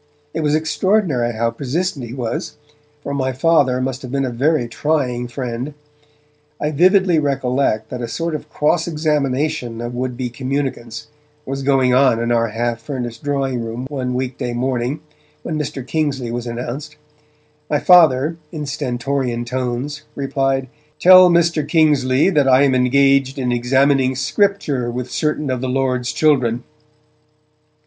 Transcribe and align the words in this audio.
It 0.33 0.39
was 0.41 0.55
extraordinary 0.55 1.31
how 1.35 1.51
persistent 1.51 2.07
he 2.07 2.11
was, 2.15 2.57
for 3.03 3.13
my 3.13 3.31
Father 3.33 3.79
must 3.79 4.01
have 4.01 4.09
been 4.11 4.25
a 4.25 4.31
very 4.31 4.67
trying 4.67 5.27
friend. 5.27 5.75
I 6.59 6.71
vividly 6.71 7.19
recollect 7.19 7.91
that 7.91 8.01
a 8.01 8.07
sort 8.07 8.33
of 8.33 8.49
cross 8.49 8.87
examination 8.87 9.79
of 9.79 9.93
would 9.93 10.17
be 10.17 10.31
communicants 10.31 11.09
was 11.45 11.61
going 11.61 11.93
on 11.93 12.19
in 12.19 12.31
our 12.31 12.47
half 12.47 12.81
furnished 12.81 13.21
drawing 13.23 13.61
room 13.63 13.85
one 13.91 14.15
weekday 14.15 14.53
morning, 14.53 15.01
when 15.43 15.59
Mr. 15.59 15.85
Kingsley 15.85 16.31
was 16.31 16.47
announced; 16.47 16.95
my 17.69 17.77
Father, 17.77 18.37
in 18.51 18.65
stentorian 18.65 19.45
tones, 19.45 20.01
replied: 20.15 20.67
'Tell 20.99 21.29
Mr. 21.29 21.61
Kingsley 21.67 22.31
that 22.31 22.47
I 22.47 22.63
am 22.63 22.73
engaged 22.73 23.37
in 23.37 23.51
examining 23.51 24.15
Scripture 24.15 24.89
with 24.89 25.11
certain 25.11 25.51
of 25.51 25.61
the 25.61 25.69
Lord's 25.69 26.11
children.' 26.11 26.63